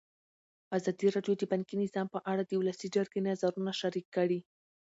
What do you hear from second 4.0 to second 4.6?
کړي.